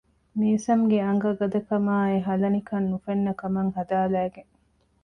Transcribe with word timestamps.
މީސަމް 0.39 0.83
ގެ 0.91 0.97
އަނގަ 1.05 1.31
ގަދަކަމާއި 1.39 2.17
ހަލަނިކަން 2.27 2.87
ނުފެންނަ 2.91 3.33
ކަމަކަށް 3.41 3.71
ހަދާލައިގެން 3.77 4.51